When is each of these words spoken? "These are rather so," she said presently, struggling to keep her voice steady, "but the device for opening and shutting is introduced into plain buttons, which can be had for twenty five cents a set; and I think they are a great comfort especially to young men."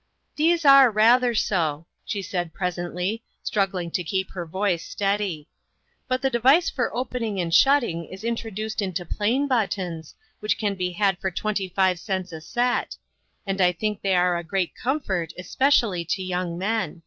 "These 0.34 0.64
are 0.64 0.90
rather 0.90 1.36
so," 1.36 1.86
she 2.04 2.20
said 2.20 2.52
presently, 2.52 3.22
struggling 3.44 3.92
to 3.92 4.02
keep 4.02 4.32
her 4.32 4.44
voice 4.44 4.84
steady, 4.84 5.46
"but 6.08 6.20
the 6.20 6.30
device 6.30 6.68
for 6.68 6.92
opening 6.92 7.38
and 7.40 7.54
shutting 7.54 8.04
is 8.06 8.24
introduced 8.24 8.82
into 8.82 9.04
plain 9.06 9.46
buttons, 9.46 10.16
which 10.40 10.58
can 10.58 10.74
be 10.74 10.90
had 10.90 11.16
for 11.20 11.30
twenty 11.30 11.68
five 11.68 12.00
cents 12.00 12.32
a 12.32 12.40
set; 12.40 12.96
and 13.46 13.60
I 13.60 13.70
think 13.70 14.00
they 14.02 14.16
are 14.16 14.36
a 14.36 14.42
great 14.42 14.74
comfort 14.74 15.32
especially 15.38 16.04
to 16.06 16.24
young 16.24 16.58
men." 16.58 17.02